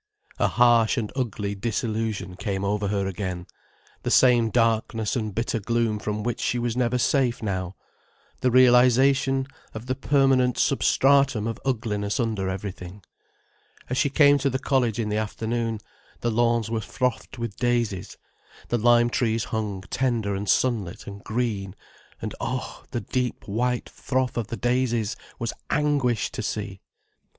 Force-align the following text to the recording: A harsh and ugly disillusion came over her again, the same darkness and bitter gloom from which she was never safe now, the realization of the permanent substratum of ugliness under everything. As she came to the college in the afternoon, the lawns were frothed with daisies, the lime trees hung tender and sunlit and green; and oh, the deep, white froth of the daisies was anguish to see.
A 0.39 0.47
harsh 0.47 0.97
and 0.97 1.11
ugly 1.15 1.53
disillusion 1.53 2.35
came 2.35 2.63
over 2.65 2.87
her 2.87 3.05
again, 3.05 3.45
the 4.01 4.09
same 4.09 4.49
darkness 4.49 5.15
and 5.15 5.35
bitter 5.35 5.59
gloom 5.59 5.99
from 5.99 6.23
which 6.23 6.41
she 6.41 6.57
was 6.57 6.75
never 6.75 6.97
safe 6.97 7.43
now, 7.43 7.75
the 8.39 8.49
realization 8.49 9.45
of 9.75 9.85
the 9.85 9.93
permanent 9.93 10.57
substratum 10.57 11.45
of 11.45 11.59
ugliness 11.63 12.19
under 12.19 12.49
everything. 12.49 13.03
As 13.91 13.95
she 13.99 14.09
came 14.09 14.39
to 14.39 14.49
the 14.49 14.57
college 14.57 14.97
in 14.97 15.09
the 15.09 15.17
afternoon, 15.17 15.77
the 16.21 16.31
lawns 16.31 16.71
were 16.71 16.81
frothed 16.81 17.37
with 17.37 17.57
daisies, 17.57 18.17
the 18.69 18.79
lime 18.79 19.11
trees 19.11 19.43
hung 19.43 19.81
tender 19.91 20.33
and 20.33 20.49
sunlit 20.49 21.05
and 21.05 21.23
green; 21.23 21.75
and 22.19 22.33
oh, 22.41 22.85
the 22.89 23.01
deep, 23.01 23.47
white 23.47 23.87
froth 23.87 24.35
of 24.35 24.47
the 24.47 24.57
daisies 24.57 25.15
was 25.37 25.53
anguish 25.69 26.31
to 26.31 26.41
see. 26.41 26.81